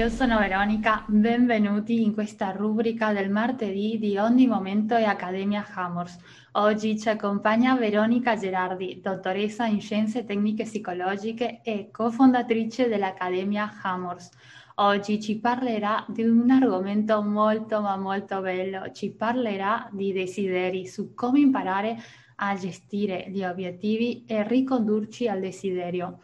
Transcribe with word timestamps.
io 0.00 0.08
sono 0.08 0.38
Veronica, 0.38 1.04
benvenuti 1.08 2.02
in 2.02 2.14
questa 2.14 2.52
rubrica 2.52 3.12
del 3.12 3.28
martedì 3.28 3.98
di 3.98 4.16
Ogni 4.16 4.46
Momento 4.46 4.96
e 4.96 5.04
Accademia 5.04 5.62
Hammers. 5.74 6.16
Oggi 6.52 6.98
ci 6.98 7.10
accompagna 7.10 7.76
Veronica 7.76 8.34
Gerardi, 8.34 9.02
dottoressa 9.02 9.66
in 9.66 9.82
Scienze 9.82 10.24
Tecniche 10.24 10.62
Psicologiche 10.62 11.60
e 11.62 11.90
cofondatrice 11.92 12.88
dell'Accademia 12.88 13.70
Hammers. 13.82 14.30
Oggi 14.76 15.20
ci 15.20 15.38
parlerà 15.38 16.02
di 16.08 16.22
un 16.22 16.48
argomento 16.48 17.20
molto 17.22 17.82
ma 17.82 17.94
molto 17.98 18.40
bello, 18.40 18.92
ci 18.92 19.10
parlerà 19.10 19.86
di 19.92 20.14
desideri, 20.14 20.86
su 20.86 21.12
come 21.12 21.40
imparare 21.40 21.98
a 22.36 22.54
gestire 22.54 23.26
gli 23.28 23.44
obiettivi 23.44 24.24
e 24.26 24.48
ricondurci 24.48 25.28
al 25.28 25.40
desiderio. 25.40 26.20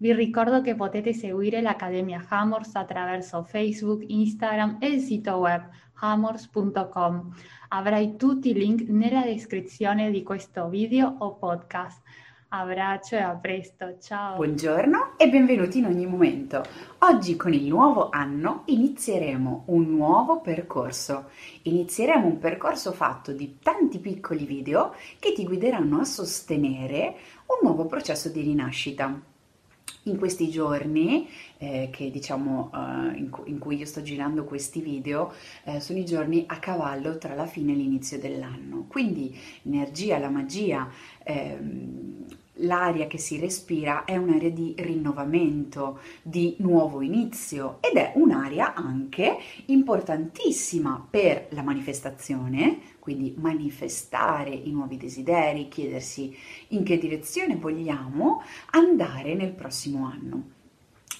Vi 0.00 0.12
ricordo 0.12 0.60
che 0.60 0.76
potete 0.76 1.12
seguire 1.12 1.60
l'Accademia 1.60 2.24
Hammers 2.28 2.76
attraverso 2.76 3.42
Facebook, 3.42 4.04
Instagram 4.06 4.76
e 4.78 4.90
il 4.90 5.00
sito 5.00 5.34
web 5.38 5.68
hammers.com. 5.94 7.34
Avrai 7.70 8.14
tutti 8.14 8.50
i 8.50 8.54
link 8.54 8.88
nella 8.88 9.22
descrizione 9.22 10.12
di 10.12 10.22
questo 10.22 10.68
video 10.68 11.16
o 11.18 11.34
podcast. 11.34 12.00
Abbraccio 12.50 13.16
e 13.16 13.22
a 13.22 13.34
presto, 13.34 13.98
ciao! 14.00 14.36
Buongiorno 14.36 15.14
e 15.16 15.28
benvenuti 15.30 15.78
in 15.78 15.86
ogni 15.86 16.06
momento. 16.06 16.62
Oggi 16.98 17.34
con 17.34 17.52
il 17.52 17.66
nuovo 17.66 18.08
anno 18.10 18.62
inizieremo 18.66 19.64
un 19.66 19.90
nuovo 19.90 20.40
percorso. 20.40 21.30
Inizieremo 21.62 22.24
un 22.24 22.38
percorso 22.38 22.92
fatto 22.92 23.32
di 23.32 23.58
tanti 23.60 23.98
piccoli 23.98 24.44
video 24.44 24.94
che 25.18 25.32
ti 25.32 25.44
guideranno 25.44 25.98
a 25.98 26.04
sostenere 26.04 27.16
un 27.46 27.68
nuovo 27.68 27.86
processo 27.86 28.28
di 28.28 28.42
rinascita 28.42 29.36
in 30.08 30.18
questi 30.18 30.50
giorni, 30.50 31.28
eh, 31.58 31.88
che 31.92 32.10
diciamo 32.10 32.70
uh, 32.72 33.16
in, 33.16 33.28
cu- 33.30 33.46
in, 33.46 33.58
cui 33.58 33.76
io 33.76 33.86
sto 33.86 34.02
girando 34.02 34.44
questi 34.44 34.80
video, 34.80 35.32
eh, 35.64 35.80
sono 35.80 35.98
i 35.98 36.04
giorni 36.04 36.44
a 36.46 36.58
cavallo 36.58 37.18
tra 37.18 37.34
la 37.34 37.46
fine 37.46 37.72
e 37.72 37.76
l'inizio 37.76 38.18
dell'anno. 38.18 38.86
Quindi 38.88 39.36
l'energia, 39.62 40.18
la 40.18 40.30
magia, 40.30 40.90
ehm, 41.22 42.26
l'aria 42.58 43.06
che 43.06 43.18
si 43.18 43.38
respira 43.38 44.04
è 44.04 44.16
un'area 44.16 44.50
di 44.50 44.74
rinnovamento, 44.78 46.00
di 46.22 46.56
nuovo 46.58 47.02
inizio 47.02 47.78
ed 47.80 47.96
è 47.96 48.12
un'area 48.14 48.74
anche 48.74 49.36
importantissima 49.66 51.06
per 51.08 51.48
la 51.50 51.62
manifestazione, 51.62 52.96
quindi 52.98 53.34
manifestare 53.36 54.50
i 54.50 54.70
nuovi 54.70 54.96
desideri, 54.96 55.68
chiedersi 55.68 56.36
in 56.68 56.84
che 56.84 56.98
direzione 56.98 57.56
vogliamo 57.56 58.42
andare 58.70 59.34
nel 59.34 59.52
prossimo 59.52 60.06
anno. 60.06 60.56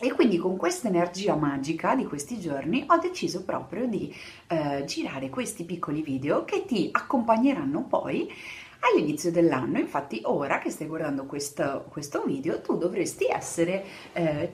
E 0.00 0.12
quindi 0.12 0.38
con 0.38 0.56
questa 0.56 0.86
energia 0.86 1.34
magica 1.34 1.96
di 1.96 2.04
questi 2.04 2.38
giorni 2.38 2.84
ho 2.86 2.98
deciso 2.98 3.42
proprio 3.42 3.86
di 3.86 4.14
eh, 4.46 4.84
girare 4.84 5.28
questi 5.28 5.64
piccoli 5.64 6.02
video 6.02 6.44
che 6.44 6.64
ti 6.64 6.88
accompagneranno 6.92 7.82
poi 7.82 8.30
all'inizio 8.80 9.30
dell'anno. 9.30 9.78
Infatti, 9.78 10.20
ora 10.24 10.58
che 10.58 10.70
stai 10.70 10.86
guardando 10.86 11.24
questo, 11.24 11.86
questo 11.88 12.22
video, 12.24 12.60
tu 12.60 12.76
dovresti 12.76 13.26
essere 13.26 13.84
eh, 14.12 14.50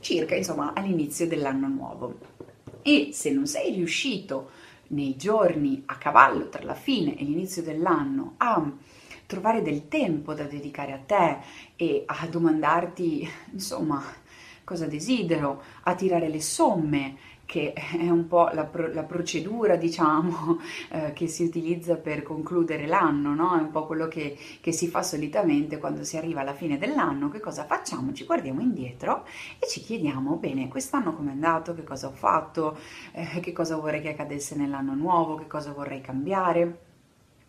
circa 0.00 0.34
insomma 0.34 0.72
all'inizio 0.74 1.26
dell'anno 1.26 1.68
nuovo. 1.68 2.18
E 2.82 3.10
se 3.12 3.30
non 3.30 3.46
sei 3.46 3.72
riuscito 3.74 4.50
nei 4.88 5.16
giorni 5.16 5.82
a 5.86 5.96
cavallo 5.96 6.48
tra 6.48 6.62
la 6.62 6.74
fine 6.74 7.16
e 7.16 7.24
l'inizio 7.24 7.62
dell'anno 7.62 8.34
a 8.38 8.70
trovare 9.26 9.62
del 9.62 9.88
tempo 9.88 10.34
da 10.34 10.44
dedicare 10.44 10.92
a 10.92 10.98
te 10.98 11.38
e 11.76 12.02
a 12.04 12.26
domandarti, 12.26 13.28
insomma, 13.52 14.02
cosa 14.64 14.86
desidero, 14.86 15.62
a 15.82 15.94
tirare 15.94 16.28
le 16.28 16.40
somme 16.40 17.16
che 17.52 17.74
è 17.74 18.08
un 18.08 18.28
po' 18.28 18.48
la, 18.54 18.64
pro- 18.64 18.90
la 18.94 19.02
procedura, 19.02 19.76
diciamo, 19.76 20.58
eh, 20.88 21.12
che 21.12 21.26
si 21.26 21.44
utilizza 21.44 21.96
per 21.96 22.22
concludere 22.22 22.86
l'anno, 22.86 23.34
no? 23.34 23.58
È 23.58 23.60
un 23.60 23.70
po' 23.70 23.84
quello 23.84 24.08
che, 24.08 24.38
che, 24.62 24.72
si 24.72 24.88
fa 24.88 25.02
solitamente 25.02 25.76
quando 25.76 26.02
si 26.02 26.16
arriva 26.16 26.40
alla 26.40 26.54
fine 26.54 26.78
dell'anno. 26.78 27.28
Che 27.28 27.40
cosa 27.40 27.66
facciamo? 27.66 28.14
Ci 28.14 28.24
guardiamo 28.24 28.62
indietro 28.62 29.26
e 29.58 29.68
ci 29.68 29.80
chiediamo, 29.82 30.36
bene, 30.36 30.68
quest'anno 30.68 31.12
com'è 31.12 31.32
andato? 31.32 31.74
Che 31.74 31.84
cosa 31.84 32.06
ho 32.06 32.12
fatto? 32.12 32.78
Eh, 33.12 33.40
che 33.40 33.52
cosa 33.52 33.76
vorrei 33.76 34.00
che 34.00 34.08
accadesse 34.08 34.56
nell'anno 34.56 34.94
nuovo? 34.94 35.34
Che 35.34 35.46
cosa 35.46 35.72
vorrei 35.72 36.00
cambiare? 36.00 36.91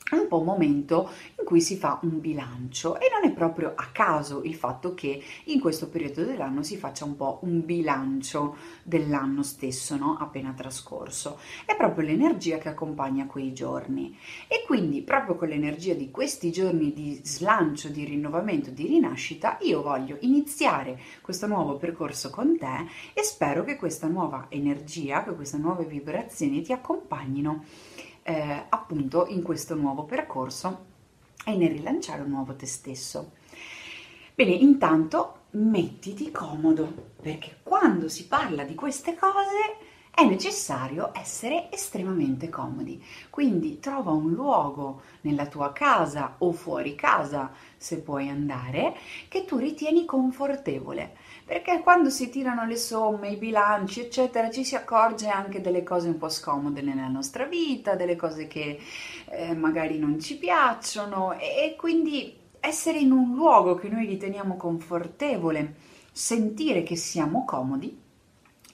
È 0.09 0.15
un 0.15 0.27
po' 0.27 0.39
un 0.39 0.45
momento 0.45 1.09
in 1.39 1.45
cui 1.45 1.61
si 1.61 1.77
fa 1.77 1.99
un 2.03 2.19
bilancio 2.19 2.99
e 2.99 3.09
non 3.11 3.29
è 3.29 3.33
proprio 3.33 3.71
a 3.73 3.87
caso 3.91 4.43
il 4.43 4.53
fatto 4.53 4.93
che 4.93 5.23
in 5.45 5.59
questo 5.59 5.87
periodo 5.87 6.23
dell'anno 6.23 6.61
si 6.61 6.77
faccia 6.77 7.05
un 7.05 7.15
po' 7.15 7.39
un 7.43 7.65
bilancio 7.65 8.57
dell'anno 8.83 9.43
stesso, 9.43 9.95
no? 9.95 10.17
appena 10.19 10.51
trascorso. 10.51 11.39
È 11.65 11.75
proprio 11.75 12.05
l'energia 12.05 12.57
che 12.57 12.69
accompagna 12.69 13.25
quei 13.27 13.53
giorni 13.53 14.17
e 14.47 14.63
quindi 14.65 15.01
proprio 15.01 15.35
con 15.35 15.47
l'energia 15.47 15.93
di 15.93 16.11
questi 16.11 16.51
giorni 16.51 16.91
di 16.93 17.21
slancio, 17.23 17.87
di 17.87 18.03
rinnovamento, 18.03 18.71
di 18.71 18.85
rinascita, 18.85 19.57
io 19.61 19.81
voglio 19.81 20.17
iniziare 20.21 20.99
questo 21.21 21.47
nuovo 21.47 21.77
percorso 21.77 22.29
con 22.29 22.57
te 22.57 22.87
e 23.13 23.23
spero 23.23 23.63
che 23.63 23.77
questa 23.77 24.07
nuova 24.07 24.47
energia, 24.49 25.23
che 25.23 25.33
queste 25.33 25.57
nuove 25.57 25.85
vibrazioni 25.85 26.61
ti 26.61 26.73
accompagnino 26.73 27.63
eh, 28.23 28.65
appunto 28.69 29.27
in 29.27 29.41
questo 29.43 29.75
nuovo 29.75 30.03
percorso 30.03 30.85
e 31.45 31.55
nel 31.55 31.71
rilanciare 31.71 32.21
un 32.21 32.29
nuovo 32.29 32.55
te 32.55 32.65
stesso. 32.65 33.31
Bene, 34.33 34.51
intanto 34.51 35.41
mettiti 35.51 36.31
comodo, 36.31 37.11
perché 37.21 37.59
quando 37.61 38.09
si 38.09 38.25
parla 38.27 38.63
di 38.63 38.73
queste 38.73 39.15
cose 39.15 39.91
è 40.15 40.23
necessario 40.25 41.11
essere 41.13 41.71
estremamente 41.71 42.47
comodi. 42.47 43.03
Quindi 43.29 43.79
trova 43.79 44.11
un 44.11 44.31
luogo 44.31 45.01
nella 45.21 45.47
tua 45.47 45.73
casa 45.73 46.35
o 46.39 46.51
fuori 46.51 46.93
casa, 46.93 47.51
se 47.77 47.99
puoi 47.99 48.29
andare, 48.29 48.95
che 49.27 49.43
tu 49.43 49.57
ritieni 49.57 50.05
confortevole. 50.05 51.15
Perché 51.45 51.81
quando 51.81 52.09
si 52.09 52.29
tirano 52.29 52.65
le 52.65 52.77
somme, 52.77 53.29
i 53.29 53.35
bilanci, 53.35 53.99
eccetera, 53.99 54.49
ci 54.49 54.63
si 54.63 54.75
accorge 54.75 55.27
anche 55.27 55.59
delle 55.59 55.83
cose 55.83 56.07
un 56.07 56.17
po' 56.17 56.29
scomode 56.29 56.81
nella 56.81 57.07
nostra 57.07 57.45
vita, 57.45 57.95
delle 57.95 58.15
cose 58.15 58.47
che 58.47 58.79
eh, 59.29 59.53
magari 59.53 59.99
non 59.99 60.19
ci 60.19 60.37
piacciono 60.37 61.33
e, 61.33 61.65
e 61.65 61.75
quindi 61.75 62.41
essere 62.59 62.99
in 62.99 63.11
un 63.11 63.35
luogo 63.35 63.75
che 63.75 63.89
noi 63.89 64.05
riteniamo 64.05 64.55
confortevole, 64.55 65.75
sentire 66.13 66.81
che 66.83 66.95
siamo 66.95 67.43
comodi, 67.43 67.99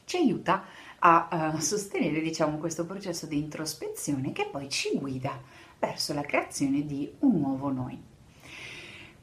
ci 0.05 0.17
aiuta 0.17 0.63
a 0.99 1.53
uh, 1.55 1.59
sostenere 1.59 2.19
diciamo, 2.19 2.57
questo 2.57 2.85
processo 2.85 3.25
di 3.25 3.37
introspezione 3.37 4.31
che 4.31 4.47
poi 4.51 4.69
ci 4.69 4.97
guida 4.97 5.41
verso 5.79 6.13
la 6.13 6.21
creazione 6.21 6.85
di 6.85 7.11
un 7.19 7.39
nuovo 7.39 7.71
noi. 7.71 7.99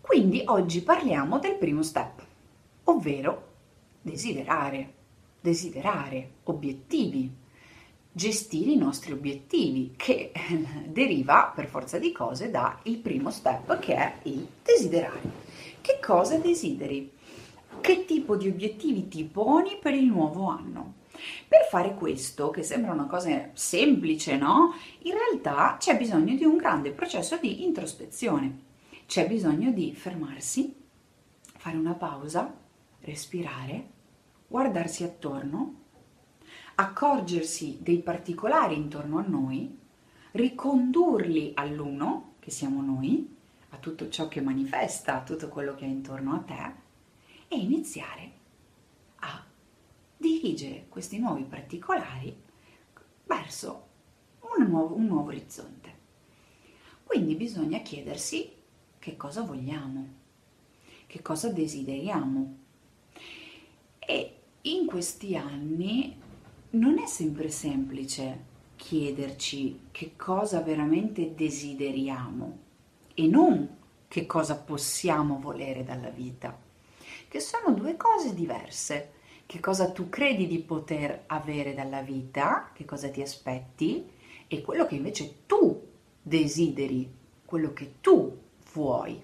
Quindi 0.01 0.43
oggi 0.47 0.83
parliamo 0.83 1.39
del 1.39 1.57
primo 1.57 1.83
step, 1.83 2.26
ovvero 2.89 3.55
desiderare, 4.03 4.93
desiderare 5.41 6.31
obiettivi, 6.45 7.31
gestire 8.13 8.71
i 8.71 8.77
nostri 8.77 9.13
obiettivi, 9.13 9.95
che 9.97 10.33
deriva 10.87 11.53
per 11.55 11.67
forza 11.67 11.99
di 11.99 12.13
cose 12.13 12.51
dal 12.51 12.79
primo 13.03 13.31
step 13.31 13.79
che 13.79 13.95
è 13.95 14.19
il 14.25 14.47
desiderare. 14.63 15.45
Che 15.81 16.01
cosa 16.01 16.39
desideri? 16.39 17.13
Che 17.81 18.05
tipo 18.05 18.37
di 18.37 18.49
obiettivi 18.49 19.09
ti 19.09 19.25
poni 19.25 19.79
per 19.81 19.95
il 19.95 20.07
nuovo 20.07 20.49
anno? 20.49 20.95
Per 21.47 21.67
fare 21.71 21.95
questo, 21.95 22.51
che 22.51 22.63
sembra 22.63 22.93
una 22.93 23.07
cosa 23.07 23.51
semplice, 23.53 24.37
no? 24.37 24.75
In 25.01 25.13
realtà 25.13 25.77
c'è 25.79 25.97
bisogno 25.97 26.35
di 26.35 26.45
un 26.45 26.57
grande 26.57 26.91
processo 26.93 27.39
di 27.39 27.65
introspezione. 27.65 28.65
C'è 29.07 29.27
bisogno 29.27 29.71
di 29.71 29.95
fermarsi, 29.95 30.75
fare 31.57 31.77
una 31.77 31.95
pausa, 31.95 32.53
respirare, 33.07 33.91
guardarsi 34.47 35.03
attorno, 35.03 35.85
accorgersi 36.75 37.79
dei 37.81 38.01
particolari 38.01 38.77
intorno 38.77 39.17
a 39.17 39.25
noi, 39.27 39.79
ricondurli 40.33 41.53
all'uno, 41.55 42.35
che 42.41 42.51
siamo 42.51 42.83
noi, 42.83 43.35
a 43.71 43.79
tutto 43.79 44.11
ciò 44.11 44.29
che 44.29 44.43
manifesta, 44.43 45.17
a 45.17 45.23
tutto 45.23 45.49
quello 45.49 45.75
che 45.75 45.87
è 45.87 45.89
intorno 45.89 46.35
a 46.35 46.41
te, 46.41 46.85
e 47.49 47.57
iniziare 47.57 48.37
dirigere 50.17 50.87
questi 50.89 51.19
nuovi 51.19 51.45
particolari 51.45 52.35
verso 53.25 53.87
un 54.59 54.67
nuovo, 54.67 54.95
un 54.97 55.07
nuovo 55.07 55.29
orizzonte. 55.29 55.95
Quindi 57.05 57.35
bisogna 57.35 57.81
chiedersi 57.81 58.53
che 58.99 59.17
cosa 59.17 59.43
vogliamo, 59.43 60.15
che 61.07 61.23
cosa 61.23 61.51
desideriamo. 61.51 62.65
E 64.09 64.37
in 64.63 64.87
questi 64.87 65.37
anni 65.37 66.17
non 66.71 66.99
è 66.99 67.07
sempre 67.07 67.51
semplice 67.51 68.55
chiederci 68.77 69.89
che 69.91 70.13
cosa 70.17 70.61
veramente 70.61 71.35
desideriamo 71.35 72.59
e 73.15 73.27
non 73.27 73.77
che 74.07 74.27
cosa 74.27 74.57
possiamo 74.57 75.41
volere 75.41 75.83
dalla 75.83 76.11
vita, 76.11 76.57
che 77.27 77.41
sono 77.41 77.75
due 77.75 77.97
cose 77.97 78.33
diverse 78.33 79.15
che 79.45 79.59
cosa 79.59 79.91
tu 79.91 80.09
credi 80.09 80.47
di 80.47 80.59
poter 80.59 81.25
avere 81.27 81.75
dalla 81.75 82.03
vita, 82.03 82.71
che 82.73 82.85
cosa 82.85 83.09
ti 83.11 83.23
aspetti 83.23 84.09
e 84.47 84.61
quello 84.61 84.87
che 84.87 84.95
invece 84.95 85.47
tu 85.47 85.85
desideri, 86.23 87.13
quello 87.45 87.73
che 87.73 87.95
tu 88.01 88.37
vuoi. 88.73 89.21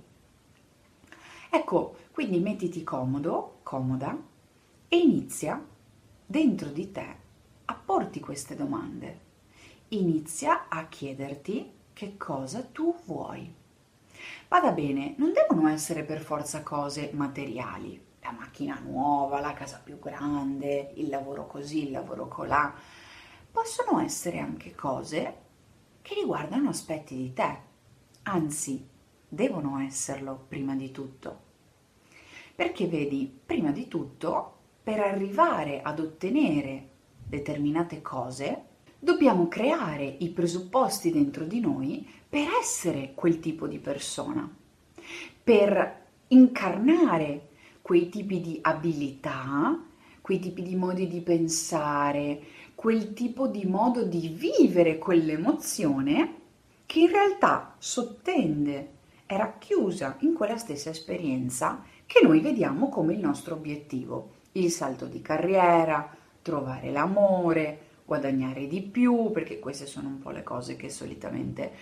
Ecco, 1.50 1.96
quindi 2.10 2.38
mettiti 2.40 2.82
comodo, 2.82 3.58
comoda 3.62 4.30
e 4.92 4.98
inizia 4.98 5.66
dentro 6.26 6.68
di 6.68 6.92
te 6.92 7.16
a 7.64 7.74
porti 7.74 8.20
queste 8.20 8.54
domande. 8.54 9.20
Inizia 9.88 10.68
a 10.68 10.86
chiederti 10.86 11.72
che 11.94 12.18
cosa 12.18 12.62
tu 12.62 12.94
vuoi. 13.06 13.50
Vada 14.48 14.70
bene, 14.72 15.14
non 15.16 15.32
devono 15.32 15.66
essere 15.68 16.04
per 16.04 16.20
forza 16.20 16.62
cose 16.62 17.08
materiali, 17.14 17.98
la 18.20 18.32
macchina 18.32 18.78
nuova, 18.80 19.40
la 19.40 19.54
casa 19.54 19.80
più 19.82 19.98
grande, 19.98 20.92
il 20.96 21.08
lavoro 21.08 21.46
così, 21.46 21.86
il 21.86 21.90
lavoro 21.90 22.28
colà. 22.28 22.74
Possono 23.50 23.98
essere 23.98 24.40
anche 24.40 24.74
cose 24.74 25.36
che 26.02 26.12
riguardano 26.16 26.68
aspetti 26.68 27.16
di 27.16 27.32
te, 27.32 27.58
anzi, 28.24 28.86
devono 29.26 29.78
esserlo 29.78 30.44
prima 30.48 30.74
di 30.74 30.90
tutto. 30.90 31.40
Perché 32.54 32.86
vedi, 32.86 33.40
prima 33.46 33.70
di 33.70 33.88
tutto, 33.88 34.51
per 34.82 35.00
arrivare 35.00 35.80
ad 35.82 36.00
ottenere 36.00 36.88
determinate 37.26 38.02
cose, 38.02 38.64
dobbiamo 38.98 39.48
creare 39.48 40.04
i 40.04 40.30
presupposti 40.30 41.10
dentro 41.10 41.44
di 41.44 41.60
noi 41.60 42.08
per 42.28 42.48
essere 42.60 43.12
quel 43.14 43.40
tipo 43.40 43.66
di 43.66 43.78
persona, 43.78 44.48
per 45.42 46.00
incarnare 46.28 47.48
quei 47.82 48.08
tipi 48.08 48.40
di 48.40 48.58
abilità, 48.62 49.78
quei 50.20 50.38
tipi 50.38 50.62
di 50.62 50.76
modi 50.76 51.08
di 51.08 51.20
pensare, 51.20 52.40
quel 52.74 53.12
tipo 53.12 53.48
di 53.48 53.64
modo 53.64 54.04
di 54.04 54.28
vivere 54.28 54.98
quell'emozione 54.98 56.34
che 56.86 57.00
in 57.00 57.10
realtà 57.10 57.74
sottende, 57.78 58.90
è 59.26 59.36
racchiusa 59.36 60.16
in 60.20 60.34
quella 60.34 60.56
stessa 60.56 60.90
esperienza 60.90 61.82
che 62.06 62.20
noi 62.22 62.40
vediamo 62.40 62.88
come 62.88 63.14
il 63.14 63.20
nostro 63.20 63.54
obiettivo, 63.54 64.40
il 64.52 64.70
salto 64.70 65.06
di 65.06 65.20
carriera, 65.22 66.14
trovare 66.42 66.90
l'amore, 66.90 67.90
guadagnare 68.04 68.66
di 68.66 68.82
più, 68.82 69.30
perché 69.30 69.58
queste 69.58 69.86
sono 69.86 70.08
un 70.08 70.18
po' 70.18 70.30
le 70.30 70.42
cose 70.42 70.76
che 70.76 70.90
solitamente 70.90 71.72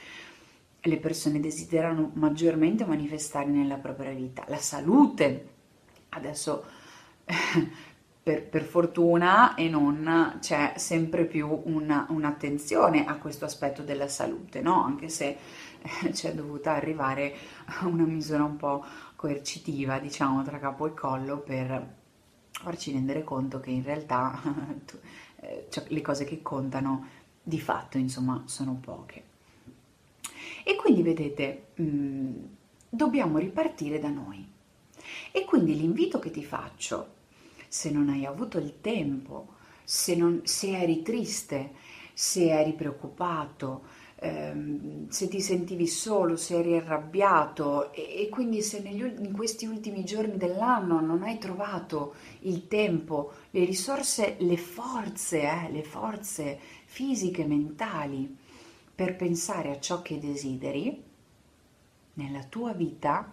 le 0.83 0.97
persone 0.99 1.41
desiderano 1.41 2.13
maggiormente 2.15 2.85
manifestare 2.85 3.47
nella 3.47 3.77
propria 3.77 4.13
vita. 4.13 4.45
La 4.49 4.59
salute, 4.59 5.49
adesso 6.11 6.65
per, 8.23 8.47
per, 8.47 8.63
fortuna 8.63 9.55
e 9.55 9.69
non 9.69 10.39
c'è 10.41 10.75
sempre 10.77 11.25
più 11.25 11.63
una, 11.65 12.07
un'attenzione 12.09 13.05
a 13.07 13.17
questo 13.17 13.45
aspetto 13.45 13.83
della 13.83 14.09
salute, 14.09 14.61
no? 14.61 14.85
anche 14.85 15.09
se 15.09 15.37
eh, 15.83 16.11
c'è 16.11 16.33
dovuta 16.33 16.73
arrivare 16.73 17.35
a 17.81 17.87
una 17.87 18.05
misura 18.05 18.45
un 18.45 18.57
po' 18.57 18.85
coercitiva, 19.17 19.99
diciamo, 19.99 20.43
tra 20.43 20.59
capo 20.59 20.87
e 20.87 20.95
collo 20.95 21.39
per 21.39 21.99
farci 22.61 22.93
rendere 22.93 23.25
conto 23.25 23.59
che 23.59 23.71
in 23.71 23.83
realtà 23.83 24.39
eh, 25.41 25.67
cioè, 25.71 25.85
le 25.89 26.01
cose 26.03 26.25
che 26.25 26.43
contano 26.43 27.07
di 27.43 27.59
fatto, 27.59 27.97
insomma, 27.97 28.43
sono 28.47 28.75
poche. 28.75 29.25
E 30.65 30.77
quindi 30.77 31.03
vedete, 31.03 31.69
mh, 31.75 31.83
mm, 31.83 32.45
dobbiamo 32.89 33.39
ripartire 33.39 33.99
da 33.99 34.11
noi. 34.11 34.47
E 35.33 35.45
quindi 35.45 35.75
l'invito 35.75 36.19
che 36.19 36.31
ti 36.31 36.45
faccio, 36.45 37.15
se 37.67 37.91
non 37.91 38.09
hai 38.11 38.27
avuto 38.27 38.59
il 38.59 38.81
tempo, 38.81 39.55
se, 39.83 40.15
non, 40.15 40.43
se 40.45 40.77
eri 40.77 41.03
triste, 41.03 41.73
se 42.13 42.51
eri 42.51 42.75
preoccupato, 42.75 43.85
ehm, 44.21 45.09
se 45.09 45.29
ti 45.29 45.41
sentivi 45.41 45.87
solo, 45.87 46.37
se 46.37 46.59
eri 46.59 46.77
arrabbiato 46.77 47.93
e, 47.93 48.23
e 48.23 48.29
quindi 48.29 48.63
se 48.63 48.81
negli, 48.81 49.03
in 49.03 49.33
questi 49.33 49.67
ultimi 49.67 50.05
giorni 50.05 50.37
dell'anno 50.37 51.01
non 51.01 51.23
hai 51.23 51.39
trovato 51.39 52.15
il 52.41 52.69
tempo, 52.69 53.33
le 53.51 53.65
risorse, 53.65 54.37
le 54.39 54.57
forze, 54.57 55.41
eh, 55.41 55.71
le 55.71 55.83
forze 55.83 56.59
fisiche, 56.85 57.45
mentali 57.45 58.37
per 58.95 59.17
pensare 59.17 59.71
a 59.71 59.81
ciò 59.81 60.03
che 60.03 60.19
desideri 60.19 61.03
nella 62.15 62.45
tua 62.45 62.73
vita, 62.75 63.33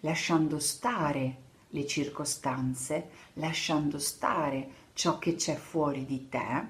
lasciando 0.00 0.58
stare 0.58 1.36
le 1.68 1.86
circostanze, 1.86 3.08
lasciando 3.34 3.98
stare 3.98 4.82
ciò 4.92 5.18
che 5.18 5.34
c'è 5.36 5.54
fuori 5.54 6.04
di 6.04 6.28
te, 6.28 6.66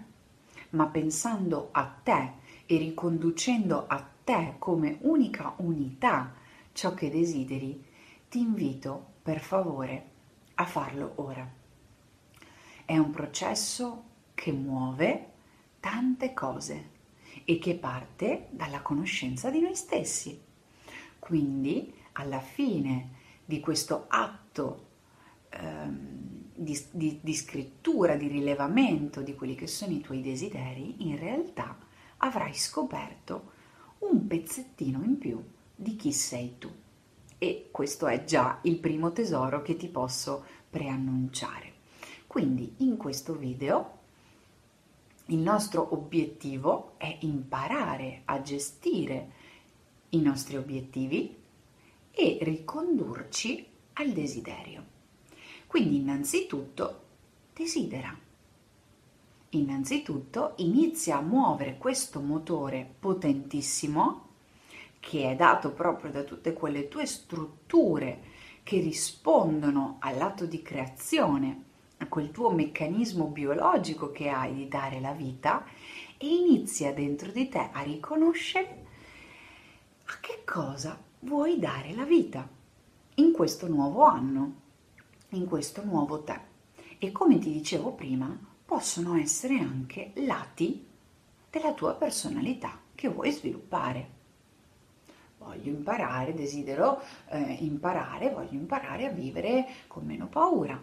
ma 0.70 0.86
pensando 0.86 1.68
a 1.72 1.84
te 2.02 2.42
e 2.66 2.76
riconducendo 2.78 3.86
a 3.86 4.06
te 4.24 4.54
come 4.58 4.98
unica 5.02 5.54
unità 5.58 6.34
ciò 6.72 6.94
che 6.94 7.10
desideri, 7.10 7.84
ti 8.28 8.40
invito 8.40 9.12
per 9.22 9.40
favore 9.40 10.10
a 10.54 10.64
farlo 10.64 11.12
ora. 11.16 11.48
È 12.84 12.96
un 12.96 13.10
processo 13.10 14.04
che 14.34 14.52
muove 14.52 15.32
tante 15.80 16.34
cose 16.34 16.90
e 17.44 17.58
che 17.58 17.74
parte 17.74 18.48
dalla 18.50 18.80
conoscenza 18.80 19.50
di 19.50 19.60
noi 19.60 19.74
stessi. 19.74 20.40
Quindi, 21.18 21.92
alla 22.12 22.40
fine 22.40 23.22
di 23.44 23.60
questo 23.60 24.06
atto 24.08 24.86
ehm, 25.50 26.24
di, 26.54 26.78
di, 26.90 27.20
di 27.22 27.34
scrittura, 27.34 28.16
di 28.16 28.28
rilevamento 28.28 29.20
di 29.20 29.34
quelli 29.34 29.54
che 29.54 29.66
sono 29.66 29.92
i 29.92 30.00
tuoi 30.00 30.20
desideri, 30.22 31.08
in 31.08 31.18
realtà 31.18 31.76
avrai 32.24 32.54
scoperto 32.54 33.52
un 33.98 34.26
pezzettino 34.26 35.02
in 35.02 35.18
più 35.18 35.42
di 35.74 35.94
chi 35.96 36.12
sei 36.12 36.56
tu. 36.58 36.72
E 37.36 37.68
questo 37.70 38.06
è 38.06 38.24
già 38.24 38.58
il 38.62 38.78
primo 38.78 39.12
tesoro 39.12 39.60
che 39.60 39.76
ti 39.76 39.88
posso 39.88 40.44
preannunciare. 40.70 41.72
Quindi 42.26 42.76
in 42.78 42.96
questo 42.96 43.36
video 43.36 44.02
il 45.26 45.38
nostro 45.38 45.94
obiettivo 45.94 46.94
è 46.96 47.18
imparare 47.20 48.22
a 48.24 48.40
gestire 48.40 49.42
i 50.10 50.20
nostri 50.20 50.56
obiettivi 50.56 51.36
e 52.10 52.38
ricondurci 52.40 53.66
al 53.94 54.12
desiderio. 54.12 54.92
Quindi 55.66 55.96
innanzitutto 55.96 57.02
desidera 57.52 58.16
innanzitutto 59.58 60.52
inizia 60.56 61.18
a 61.18 61.22
muovere 61.22 61.76
questo 61.78 62.20
motore 62.20 62.88
potentissimo 62.98 64.22
che 65.00 65.30
è 65.30 65.36
dato 65.36 65.72
proprio 65.72 66.10
da 66.10 66.22
tutte 66.22 66.52
quelle 66.54 66.88
tue 66.88 67.04
strutture 67.04 68.32
che 68.62 68.80
rispondono 68.80 69.98
all'atto 70.00 70.46
di 70.46 70.62
creazione, 70.62 71.62
a 71.98 72.06
quel 72.06 72.30
tuo 72.30 72.50
meccanismo 72.50 73.26
biologico 73.26 74.10
che 74.10 74.30
hai 74.30 74.54
di 74.54 74.68
dare 74.68 75.00
la 75.00 75.12
vita 75.12 75.64
e 76.16 76.26
inizia 76.26 76.92
dentro 76.94 77.30
di 77.30 77.48
te 77.48 77.68
a 77.70 77.82
riconoscere 77.82 78.84
a 80.06 80.18
che 80.20 80.42
cosa 80.44 80.98
vuoi 81.20 81.58
dare 81.58 81.94
la 81.94 82.04
vita 82.04 82.48
in 83.16 83.32
questo 83.32 83.68
nuovo 83.68 84.04
anno, 84.04 84.54
in 85.30 85.46
questo 85.46 85.84
nuovo 85.84 86.22
te. 86.22 86.52
E 86.98 87.12
come 87.12 87.38
ti 87.38 87.52
dicevo 87.52 87.92
prima, 87.92 88.36
possono 88.64 89.16
essere 89.16 89.58
anche 89.58 90.12
lati 90.16 90.86
della 91.50 91.72
tua 91.74 91.94
personalità 91.94 92.80
che 92.94 93.08
vuoi 93.08 93.30
sviluppare. 93.30 94.12
Voglio 95.38 95.70
imparare, 95.70 96.34
desidero 96.34 97.00
eh, 97.28 97.58
imparare, 97.60 98.30
voglio 98.30 98.54
imparare 98.54 99.06
a 99.06 99.10
vivere 99.10 99.66
con 99.86 100.04
meno 100.04 100.26
paura, 100.26 100.80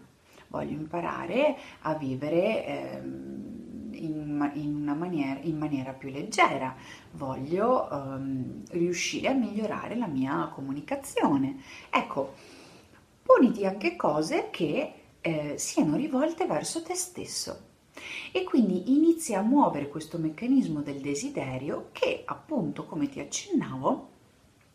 voglio 0.48 0.74
imparare 0.74 1.58
a 1.82 1.96
vivere 1.96 2.66
eh, 2.66 2.98
in, 3.02 4.52
in, 4.54 4.96
maniera, 4.98 5.40
in, 5.42 5.58
maniera, 5.58 5.94
più 5.94 6.10
leggera, 6.10 6.76
voglio 7.14 7.90
ehm, 7.90 8.64
riuscire 8.70 9.30
a 9.30 9.34
migliorare 9.34 9.96
la 9.96 10.08
mia 10.08 10.48
comunicazione. 10.54 11.60
Ecco, 11.90 12.36
poniti 13.24 13.66
anche 13.66 13.96
cose 13.96 14.50
che 14.52 14.94
eh, 15.20 15.56
siano 15.58 15.96
rivolte 15.96 16.46
verso 16.46 16.84
te 16.84 16.94
stesso 16.94 17.70
e 18.32 18.44
quindi 18.44 18.94
inizia 18.94 19.39
a 19.39 19.44
muovere 19.44 19.88
questo 19.88 20.18
meccanismo 20.18 20.82
del 20.82 21.00
desiderio 21.00 21.89
che 21.91 22.24
appunto 22.25 22.86
come 22.86 23.10
ti 23.10 23.20
accennavo 23.20 24.10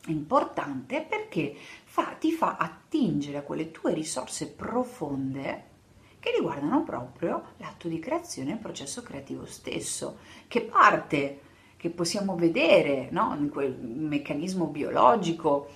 è 0.07 0.11
importante 0.11 1.05
perché 1.09 1.55
fa, 1.85 2.15
ti 2.19 2.33
fa 2.33 2.57
attingere 2.57 3.39
a 3.39 3.43
quelle 3.43 3.71
tue 3.73 3.93
risorse 3.93 4.49
profonde 4.49 5.75
che 6.21 6.33
riguardano 6.33 6.83
proprio 6.83 7.43
l'atto 7.59 7.89
di 7.89 7.99
creazione 7.99 8.51
e 8.51 8.55
il 8.55 8.59
processo 8.59 9.03
creativo 9.03 9.47
stesso, 9.47 10.19
che 10.49 10.63
parte, 10.63 11.41
che 11.77 11.91
possiamo 11.91 12.35
vedere 12.35 13.09
no? 13.11 13.37
in 13.39 13.49
quel 13.49 13.77
meccanismo 13.79 14.67
biologico 14.67 15.69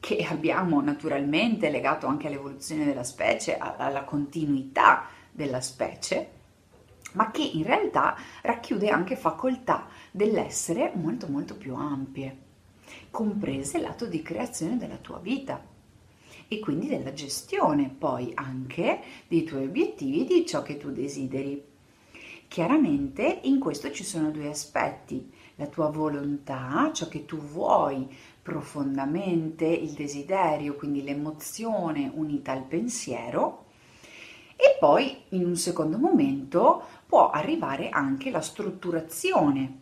che 0.00 0.26
abbiamo 0.28 0.80
naturalmente 0.80 1.70
legato 1.70 2.08
anche 2.08 2.26
all'evoluzione 2.26 2.84
della 2.84 3.04
specie, 3.04 3.56
alla 3.56 4.02
continuità 4.02 5.06
della 5.30 5.60
specie, 5.60 6.31
ma 7.12 7.30
che 7.30 7.42
in 7.42 7.64
realtà 7.64 8.16
racchiude 8.42 8.88
anche 8.88 9.16
facoltà 9.16 9.88
dell'essere 10.10 10.92
molto 10.94 11.28
molto 11.28 11.56
più 11.56 11.74
ampie, 11.74 12.36
comprese 13.10 13.80
l'atto 13.80 14.06
di 14.06 14.22
creazione 14.22 14.76
della 14.76 14.96
tua 14.96 15.18
vita 15.18 15.62
e 16.48 16.58
quindi 16.58 16.86
della 16.86 17.12
gestione 17.12 17.94
poi 17.96 18.32
anche 18.34 19.00
dei 19.26 19.44
tuoi 19.44 19.64
obiettivi 19.64 20.22
e 20.22 20.24
di 20.24 20.46
ciò 20.46 20.62
che 20.62 20.76
tu 20.76 20.90
desideri. 20.90 21.70
Chiaramente 22.46 23.40
in 23.44 23.58
questo 23.58 23.90
ci 23.90 24.04
sono 24.04 24.30
due 24.30 24.50
aspetti, 24.50 25.32
la 25.54 25.66
tua 25.66 25.88
volontà, 25.88 26.90
ciò 26.92 27.08
che 27.08 27.24
tu 27.24 27.38
vuoi 27.38 28.06
profondamente, 28.42 29.64
il 29.64 29.92
desiderio, 29.92 30.74
quindi 30.74 31.02
l'emozione 31.02 32.10
unita 32.12 32.52
al 32.52 32.64
pensiero, 32.64 33.61
e 34.56 34.76
poi 34.78 35.24
in 35.30 35.44
un 35.44 35.56
secondo 35.56 35.98
momento 35.98 36.82
può 37.06 37.30
arrivare 37.30 37.88
anche 37.88 38.30
la 38.30 38.40
strutturazione 38.40 39.80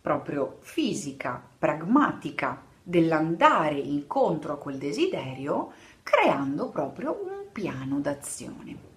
proprio 0.00 0.58
fisica, 0.60 1.40
pragmatica 1.58 2.60
dell'andare 2.82 3.78
incontro 3.78 4.52
a 4.52 4.58
quel 4.58 4.76
desiderio 4.76 5.72
creando 6.02 6.68
proprio 6.70 7.18
un 7.22 7.46
piano 7.52 8.00
d'azione. 8.00 8.90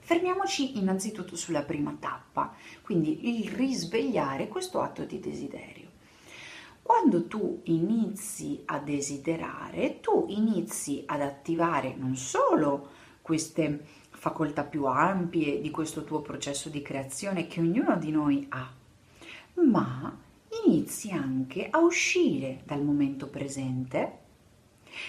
Fermiamoci 0.00 0.78
innanzitutto 0.78 1.36
sulla 1.36 1.62
prima 1.62 1.96
tappa, 1.98 2.54
quindi 2.82 3.40
il 3.40 3.50
risvegliare 3.50 4.48
questo 4.48 4.80
atto 4.80 5.04
di 5.04 5.20
desiderio. 5.20 5.92
Quando 6.82 7.26
tu 7.26 7.60
inizi 7.64 8.62
a 8.66 8.78
desiderare, 8.78 10.00
tu 10.00 10.26
inizi 10.28 11.02
ad 11.06 11.22
attivare 11.22 11.94
non 11.96 12.16
solo 12.16 12.88
queste 13.24 13.82
facoltà 14.10 14.64
più 14.64 14.84
ampie 14.84 15.62
di 15.62 15.70
questo 15.70 16.04
tuo 16.04 16.20
processo 16.20 16.68
di 16.68 16.82
creazione 16.82 17.46
che 17.46 17.60
ognuno 17.60 17.96
di 17.96 18.10
noi 18.10 18.44
ha, 18.50 18.70
ma 19.66 20.18
inizi 20.66 21.10
anche 21.10 21.70
a 21.70 21.78
uscire 21.78 22.60
dal 22.66 22.82
momento 22.82 23.28
presente 23.28 24.18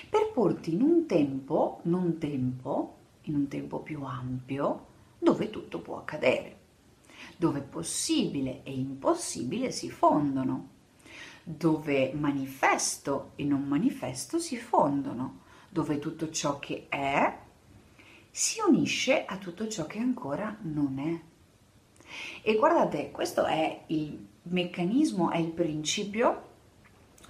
per 0.09 0.31
porti 0.33 0.75
in 0.75 0.81
un 0.81 1.05
tempo, 1.05 1.81
non 1.83 2.17
tempo, 2.17 2.95
in 3.23 3.35
un 3.35 3.49
tempo 3.49 3.79
più 3.79 4.01
ampio, 4.03 4.85
dove 5.19 5.49
tutto 5.49 5.81
può 5.81 5.97
accadere, 5.97 6.59
dove 7.35 7.59
possibile 7.59 8.61
e 8.63 8.71
impossibile 8.71 9.71
si 9.71 9.91
fondono, 9.91 10.69
dove 11.43 12.13
manifesto 12.13 13.31
e 13.35 13.43
non 13.43 13.63
manifesto 13.63 14.39
si 14.39 14.55
fondono, 14.55 15.41
dove 15.67 15.99
tutto 15.99 16.29
ciò 16.29 16.59
che 16.59 16.85
è 16.87 17.43
si 18.37 18.59
unisce 18.59 19.23
a 19.23 19.37
tutto 19.37 19.65
ciò 19.69 19.85
che 19.85 19.97
ancora 19.97 20.57
non 20.63 20.99
è. 20.99 22.43
E 22.43 22.55
guardate, 22.57 23.09
questo 23.09 23.45
è 23.45 23.83
il 23.87 24.27
meccanismo, 24.41 25.31
è 25.31 25.37
il 25.37 25.51
principio 25.51 26.41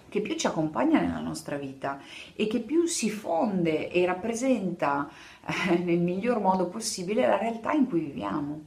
che 0.09 0.21
più 0.21 0.33
ci 0.35 0.47
accompagna 0.47 0.99
nella 0.99 1.19
nostra 1.19 1.57
vita 1.57 2.01
e 2.35 2.47
che 2.47 2.59
più 2.59 2.87
si 2.87 3.11
fonde 3.11 3.91
e 3.91 4.03
rappresenta 4.03 5.07
eh, 5.45 5.77
nel 5.77 5.99
miglior 5.99 6.39
modo 6.39 6.69
possibile 6.69 7.27
la 7.27 7.37
realtà 7.37 7.71
in 7.71 7.87
cui 7.87 7.99
viviamo. 7.99 8.61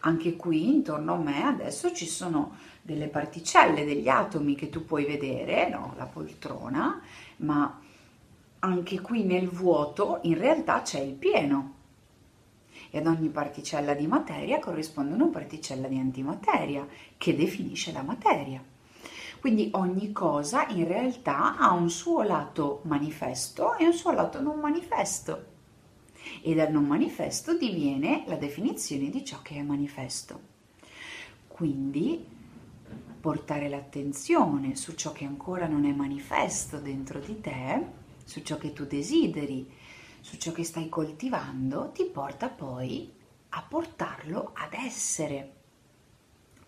Anche 0.00 0.36
qui 0.36 0.66
intorno 0.66 1.12
a 1.12 1.18
me 1.18 1.44
adesso 1.44 1.92
ci 1.92 2.06
sono 2.06 2.56
delle 2.80 3.08
particelle, 3.08 3.84
degli 3.84 4.08
atomi 4.08 4.54
che 4.54 4.70
tu 4.70 4.86
puoi 4.86 5.04
vedere, 5.04 5.68
no? 5.68 5.92
la 5.98 6.06
poltrona, 6.06 7.02
ma 7.36 7.80
anche 8.60 9.00
qui 9.00 9.24
nel 9.24 9.48
vuoto 9.48 10.18
in 10.22 10.36
realtà 10.36 10.82
c'è 10.82 11.00
il 11.00 11.14
pieno 11.14 11.74
e 12.90 12.98
ad 12.98 13.06
ogni 13.06 13.28
particella 13.28 13.94
di 13.94 14.06
materia 14.06 14.58
corrisponde 14.58 15.14
una 15.14 15.28
particella 15.28 15.86
di 15.86 15.98
antimateria 15.98 16.86
che 17.16 17.36
definisce 17.36 17.92
la 17.92 18.02
materia. 18.02 18.62
Quindi 19.38 19.70
ogni 19.72 20.12
cosa 20.12 20.66
in 20.68 20.86
realtà 20.86 21.56
ha 21.56 21.72
un 21.72 21.88
suo 21.88 22.22
lato 22.22 22.80
manifesto 22.84 23.76
e 23.76 23.86
un 23.86 23.92
suo 23.92 24.12
lato 24.12 24.40
non 24.40 24.58
manifesto. 24.58 25.46
E 26.42 26.54
dal 26.54 26.70
non 26.70 26.84
manifesto 26.84 27.56
diviene 27.56 28.24
la 28.26 28.36
definizione 28.36 29.08
di 29.08 29.24
ciò 29.24 29.40
che 29.40 29.54
è 29.54 29.62
manifesto. 29.62 30.48
Quindi 31.46 32.22
portare 33.20 33.68
l'attenzione 33.68 34.76
su 34.76 34.94
ciò 34.94 35.12
che 35.12 35.24
ancora 35.24 35.66
non 35.66 35.84
è 35.86 35.92
manifesto 35.92 36.78
dentro 36.78 37.18
di 37.20 37.40
te 37.40 37.99
su 38.30 38.42
ciò 38.42 38.58
che 38.58 38.72
tu 38.72 38.84
desideri, 38.84 39.68
su 40.20 40.36
ciò 40.36 40.52
che 40.52 40.62
stai 40.62 40.88
coltivando, 40.88 41.90
ti 41.92 42.04
porta 42.04 42.48
poi 42.48 43.12
a 43.48 43.62
portarlo 43.68 44.52
ad 44.54 44.72
essere. 44.72 45.54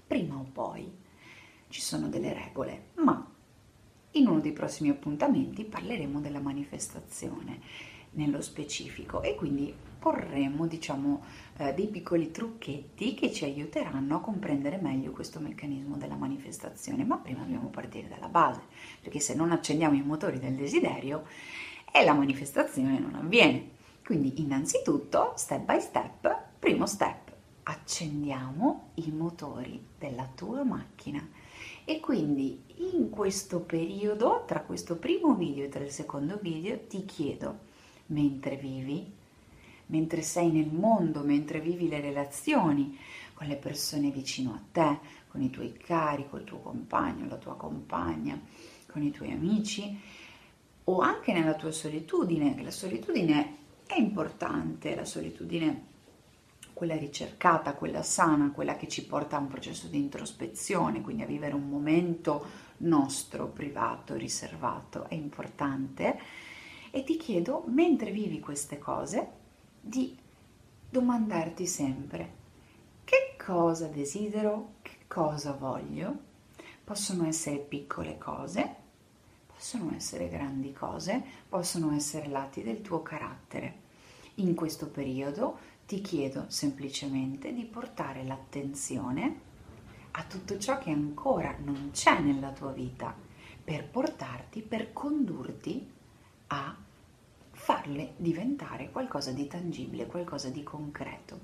Prima 0.05 0.35
o 0.35 0.43
poi 0.53 0.93
ci 1.69 1.81
sono 1.81 2.09
delle 2.09 2.33
regole, 2.35 2.87
ma 2.95 3.25
in 4.11 4.27
uno 4.27 4.41
dei 4.41 4.53
prossimi 4.53 4.89
appuntamenti 4.89 5.63
parleremo 5.63 6.21
della 6.21 6.41
manifestazione 6.41 7.61
nello 8.15 8.41
specifico 8.41 9.23
e 9.23 9.37
quindi 9.37 9.73
porremo 10.03 10.67
diciamo 10.67 11.23
eh, 11.59 11.73
dei 11.75 11.87
piccoli 11.87 12.33
trucchetti 12.33 13.15
che 13.15 13.33
ci 13.33 13.45
aiuteranno 13.45 14.17
a 14.17 14.21
comprendere 14.21 14.79
meglio 14.79 15.13
questo 15.13 15.39
meccanismo 15.39 15.97
della 15.97 16.17
manifestazione. 16.17 17.05
Ma 17.05 17.19
prima 17.19 17.43
dobbiamo 17.43 17.69
partire 17.69 18.09
dalla 18.09 18.27
base 18.27 18.63
perché 19.01 19.21
se 19.21 19.37
non 19.37 19.53
accendiamo 19.53 19.95
i 19.95 20.03
motori 20.03 20.41
del 20.41 20.57
desiderio 20.57 21.23
e 21.93 22.03
la 22.05 22.15
manifestazione 22.15 22.99
non 22.99 23.15
avviene. 23.15 23.71
Quindi 24.05 24.41
innanzitutto 24.41 25.35
step 25.37 25.65
by 25.65 25.81
step 25.81 26.37
primo 26.59 26.87
step 26.87 27.31
accendiamo 27.63 28.91
i 28.95 29.13
motori 29.13 29.87
della 29.97 30.29
tua 30.35 30.65
macchina. 30.65 31.25
E 31.85 32.01
quindi 32.01 32.61
in 32.79 33.09
questo 33.09 33.61
periodo 33.61 34.43
tra 34.49 34.63
questo 34.63 34.97
primo 34.97 35.37
video 35.37 35.65
e 35.65 35.69
tra 35.69 35.85
il 35.85 35.93
secondo 35.93 36.41
video 36.43 36.77
ti 36.89 37.05
chiedo 37.05 37.71
mentre 38.07 38.57
vivi 38.57 39.21
mentre 39.93 40.23
sei 40.23 40.51
nel 40.51 40.73
mondo, 40.73 41.21
mentre 41.21 41.61
vivi 41.61 41.87
le 41.87 42.01
relazioni 42.01 42.99
con 43.35 43.47
le 43.47 43.57
persone 43.57 44.11
vicino 44.11 44.53
a 44.55 44.61
te, 44.73 44.99
con 45.29 45.43
i 45.43 45.51
tuoi 45.51 45.75
cari, 45.75 46.27
col 46.29 46.45
tuo 46.45 46.61
compagno, 46.61 47.29
la 47.29 47.37
tua 47.37 47.57
compagna, 47.57 48.41
con 48.91 49.03
i 49.03 49.11
tuoi 49.11 49.33
amici 49.33 49.99
o 50.85 51.01
anche 51.01 51.35
nella 51.35 51.55
tua 51.55 51.71
solitudine, 51.71 52.61
la 52.63 52.71
solitudine 52.71 53.57
è 53.87 53.99
importante, 53.99 54.95
la 54.95 55.05
solitudine 55.05 55.91
quella 56.73 56.97
ricercata, 56.97 57.75
quella 57.75 58.03
sana, 58.03 58.51
quella 58.51 58.77
che 58.77 58.89
ci 58.89 59.05
porta 59.05 59.37
a 59.37 59.41
un 59.41 59.49
processo 59.49 59.89
di 59.89 59.99
introspezione, 59.99 61.03
quindi 61.03 61.23
a 61.23 61.27
vivere 61.27 61.55
un 61.55 61.69
momento 61.69 62.45
nostro, 62.79 63.47
privato, 63.47 64.15
riservato, 64.15 65.07
è 65.09 65.15
importante. 65.15 66.19
E 66.91 67.05
ti 67.05 67.17
chiedo, 67.19 67.65
mentre 67.67 68.11
vivi 68.11 68.41
queste 68.41 68.79
cose, 68.79 69.41
di 69.85 70.17
domandarti 70.89 71.67
sempre 71.67 72.41
che 73.03 73.35
cosa 73.37 73.89
desidero, 73.89 74.75
che 74.83 74.99
cosa 75.09 75.53
voglio. 75.53 76.31
Possono 76.85 77.27
essere 77.27 77.59
piccole 77.59 78.17
cose, 78.17 78.77
possono 79.47 79.93
essere 79.95 80.29
grandi 80.29 80.73
cose, 80.73 81.23
possono 81.49 81.93
essere 81.93 82.29
lati 82.29 82.63
del 82.63 82.81
tuo 82.81 83.03
carattere. 83.03 83.81
In 84.37 84.55
questo 84.55 84.89
periodo 84.89 85.59
ti 85.87 86.01
chiedo 86.01 86.45
semplicemente 86.49 87.53
di 87.53 87.65
portare 87.65 88.25
l'attenzione 88.25 89.51
a 90.13 90.25
tutto 90.25 90.59
ciò 90.59 90.79
che 90.79 90.91
ancora 90.91 91.57
non 91.59 91.91
c'è 91.93 92.21
nella 92.21 92.53
tua 92.53 92.71
vita 92.71 93.15
per 93.65 93.89
portarti, 93.89 94.61
per 94.63 94.93
condurti 94.93 95.91
a 96.49 96.77
farle 97.63 98.15
diventare 98.17 98.91
qualcosa 98.91 99.31
di 99.31 99.47
tangibile, 99.47 100.07
qualcosa 100.07 100.49
di 100.49 100.65
concreto. 100.65 101.39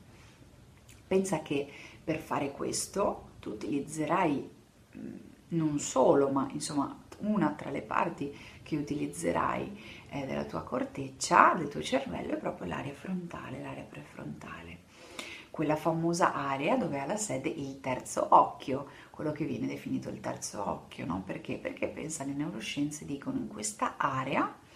Pensa 1.07 1.43
che 1.43 1.71
per 2.03 2.19
fare 2.19 2.51
questo 2.51 3.29
tu 3.39 3.51
utilizzerai 3.51 4.51
mm, 4.97 5.17
non 5.51 5.79
solo, 5.79 6.29
ma 6.31 6.49
insomma 6.51 7.05
una 7.19 7.53
tra 7.53 7.71
le 7.71 7.83
parti 7.83 8.37
che 8.65 8.77
utilizzerai 8.77 9.81
eh, 10.11 10.27
della 10.27 10.43
tua 10.43 10.65
corteccia, 10.65 11.55
del 11.57 11.69
tuo 11.69 11.83
cervello, 11.83 12.33
è 12.33 12.37
proprio 12.37 12.67
l'area 12.67 12.95
frontale, 12.95 13.61
l'area 13.61 13.85
prefrontale. 13.85 14.87
Quella 15.51 15.77
famosa 15.77 16.35
area 16.35 16.77
dove 16.77 16.99
ha 16.99 17.07
la 17.07 17.17
sede 17.17 17.49
il 17.49 17.79
terzo 17.81 18.27
occhio, 18.31 18.89
quello 19.11 19.31
che 19.31 19.45
viene 19.45 19.69
definito 19.69 20.09
il 20.09 20.19
terzo 20.19 20.69
occhio, 20.69 21.07
no? 21.07 21.23
Perché? 21.25 21.59
Perché 21.59 21.87
pensa 21.87 22.25
le 22.25 22.33
neuroscienze 22.33 23.05
dicono 23.05 23.39
in 23.39 23.47
questa 23.47 23.95
area 23.97 24.67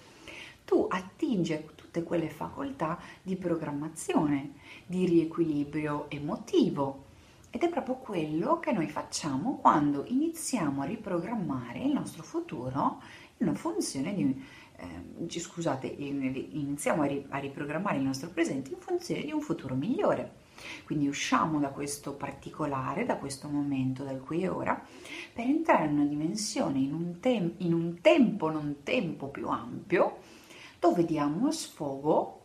tu 0.73 0.87
attingi 0.89 1.69
tutte 1.75 2.03
quelle 2.03 2.31
facoltà 2.31 2.99
di 3.23 3.37
programmazione, 3.37 4.55
di 4.87 5.05
riequilibrio 5.05 6.07
emotivo. 6.09 7.11
Ed 7.51 7.63
è 7.63 7.69
proprio 7.69 7.97
quello 7.97 8.59
che 8.59 8.73
noi 8.73 8.89
facciamo 8.89 9.59
quando 9.59 10.07
iniziamo 10.07 10.81
a 10.81 10.87
riprogrammare 10.87 11.81
il 11.81 11.93
nostro 11.93 12.23
futuro 12.23 13.03
in 13.37 13.55
funzione 13.55 14.15
di 14.15 14.43
eh, 14.79 15.39
scusate, 15.39 15.87
iniziamo 15.87 17.03
a 17.29 17.39
riprogrammare 17.39 17.99
il 17.99 18.05
nostro 18.05 18.31
presente 18.31 18.71
in 18.71 18.79
funzione 18.79 19.25
di 19.25 19.31
un 19.31 19.43
futuro 19.43 19.75
migliore. 19.75 20.41
Quindi 20.85 21.07
usciamo 21.07 21.61
da 21.61 21.69
questo 21.69 22.15
particolare, 22.15 23.05
da 23.05 23.17
questo 23.17 23.47
momento, 23.49 24.05
dal 24.05 24.21
qui 24.21 24.45
e 24.45 24.49
ora, 24.49 24.83
per 25.35 25.45
entrare 25.45 25.85
in 25.85 25.99
una 25.99 26.05
dimensione, 26.07 26.79
in 26.79 26.95
un, 26.95 27.21
tem- 27.21 27.55
in 27.59 27.75
un 27.75 28.01
tempo, 28.01 28.51
non 28.51 28.77
tempo 28.83 29.27
più 29.29 29.49
ampio, 29.49 30.41
dove 30.83 31.05
diamo 31.05 31.53
sfogo 31.53 32.41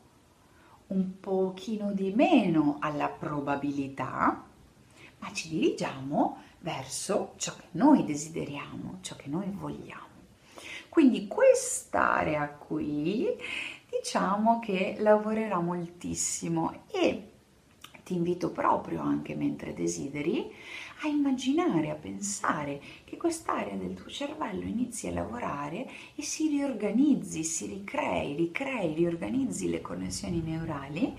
un 0.89 1.19
pochino 1.19 1.91
di 1.91 2.13
meno 2.13 2.77
alla 2.79 3.07
probabilità, 3.07 4.45
ma 5.17 5.33
ci 5.33 5.49
dirigiamo 5.49 6.37
verso 6.59 7.33
ciò 7.37 7.55
che 7.55 7.65
noi 7.71 8.05
desideriamo, 8.05 8.99
ciò 9.01 9.15
che 9.15 9.27
noi 9.27 9.49
vogliamo. 9.49 10.05
Quindi 10.87 11.27
quest'area 11.27 12.47
qui 12.49 13.27
diciamo 13.89 14.59
che 14.59 14.97
lavorerà 14.99 15.59
moltissimo 15.59 16.83
e 16.91 17.31
ti 18.03 18.13
invito 18.13 18.51
proprio 18.51 19.01
anche 19.01 19.33
mentre 19.33 19.73
desideri 19.73 20.53
a 21.01 21.07
immaginare, 21.07 21.89
a 21.89 21.95
pensare 21.95 22.81
che 23.03 23.17
quest'area 23.17 23.75
del 23.75 23.93
tuo 23.93 24.09
cervello 24.09 24.63
inizi 24.63 25.07
a 25.07 25.11
lavorare 25.13 25.87
e 26.15 26.23
si 26.23 26.47
riorganizzi, 26.47 27.43
si 27.43 27.67
ricrei, 27.67 28.35
ricrei, 28.35 28.93
riorganizzi 28.93 29.69
le 29.69 29.81
connessioni 29.81 30.41
neurali 30.41 31.15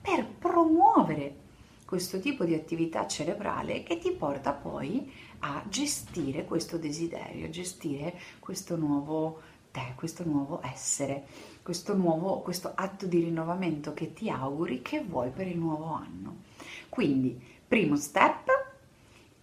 per 0.00 0.26
promuovere 0.26 1.48
questo 1.84 2.20
tipo 2.20 2.44
di 2.44 2.54
attività 2.54 3.06
cerebrale 3.06 3.82
che 3.82 3.98
ti 3.98 4.12
porta 4.12 4.52
poi 4.52 5.12
a 5.40 5.64
gestire 5.68 6.44
questo 6.44 6.78
desiderio, 6.78 7.46
a 7.46 7.50
gestire 7.50 8.18
questo 8.38 8.76
nuovo 8.76 9.40
te, 9.70 9.92
questo 9.96 10.24
nuovo 10.24 10.60
essere, 10.62 11.24
questo 11.62 11.94
nuovo 11.94 12.40
questo 12.40 12.72
atto 12.74 13.06
di 13.06 13.20
rinnovamento 13.20 13.92
che 13.92 14.12
ti 14.12 14.30
auguri 14.30 14.82
che 14.82 15.02
vuoi 15.02 15.30
per 15.30 15.46
il 15.46 15.58
nuovo 15.58 15.92
anno. 15.92 16.42
Quindi, 16.88 17.40
primo 17.66 17.96
step, 17.96 18.59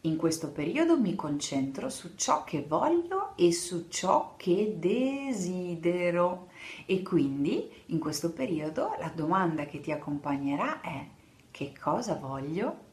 in 0.01 0.16
questo 0.16 0.51
periodo 0.51 0.98
mi 0.98 1.16
concentro 1.16 1.89
su 1.89 2.16
ciò 2.16 2.44
che 2.44 2.62
voglio 2.62 3.36
e 3.36 3.51
su 3.51 3.88
ciò 3.89 4.36
che 4.38 4.75
desidero 4.77 6.50
e 6.86 7.01
quindi 7.01 7.70
in 7.88 8.00
questo 8.00 8.32
periodo 8.32 8.96
la 9.00 9.12
domanda 9.13 9.66
che 9.66 9.80
ti 9.80 9.92
accompagnerà 9.92 10.82
è 10.82 11.06
che 11.50 11.74
cosa 11.80 12.16
voglio 12.16 12.86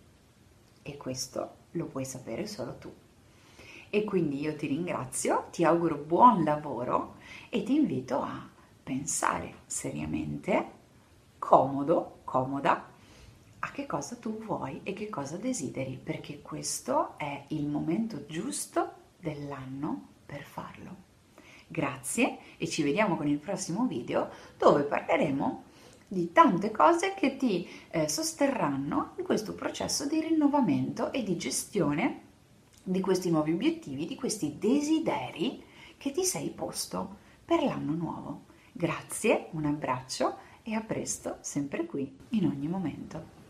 e 0.83 0.97
questo 0.97 1.57
lo 1.73 1.87
puoi 1.87 2.05
sapere 2.05 2.47
solo 2.47 2.77
tu. 2.79 2.93
E 3.91 4.05
quindi 4.05 4.41
io 4.41 4.57
ti 4.57 4.67
ringrazio, 4.67 5.47
ti 5.51 5.65
auguro 5.65 5.97
buon 5.97 6.43
lavoro 6.43 7.17
e 7.49 7.63
ti 7.63 7.75
invito 7.75 8.21
a 8.21 8.49
pensare 8.83 9.59
seriamente, 9.67 10.71
comodo, 11.39 12.21
comoda, 12.25 12.93
a 13.65 13.71
che 13.71 13.87
cosa 13.87 14.17
tu 14.17 14.39
vuoi 14.45 14.81
e 14.83 14.93
che 14.93 15.09
cosa 15.09 15.39
desideri, 15.39 15.99
perché 16.03 16.43
questo 16.43 17.17
è 17.17 17.45
il 17.49 17.67
momento 17.67 18.27
giusto 18.27 18.93
dell'anno 19.19 20.09
per 20.27 20.43
farlo. 20.43 20.95
Grazie 21.67 22.39
e 22.59 22.69
ci 22.69 22.83
vediamo 22.83 23.17
con 23.17 23.27
il 23.27 23.39
prossimo 23.39 23.87
video 23.87 24.29
dove 24.59 24.83
parleremo 24.83 25.63
di 26.07 26.31
tante 26.31 26.71
cose 26.71 27.15
che 27.15 27.39
ti 27.39 27.67
eh, 27.89 28.07
sosterranno 28.07 29.15
in 29.17 29.25
questo 29.25 29.55
processo 29.55 30.07
di 30.07 30.21
rinnovamento 30.21 31.11
e 31.11 31.23
di 31.23 31.39
gestione 31.39 32.21
di 32.83 33.01
questi 33.01 33.31
nuovi 33.31 33.53
obiettivi, 33.53 34.05
di 34.05 34.15
questi 34.15 34.59
desideri 34.59 35.65
che 35.97 36.11
ti 36.11 36.23
sei 36.23 36.51
posto 36.51 37.17
per 37.43 37.63
l'anno 37.63 37.93
nuovo. 37.93 38.43
Grazie, 38.73 39.49
un 39.53 39.65
abbraccio 39.65 40.37
e 40.63 40.75
a 40.75 40.83
presto, 40.83 41.39
sempre 41.41 41.87
qui, 41.87 42.15
in 42.31 42.45
ogni 42.45 42.69
momento. 42.69 43.44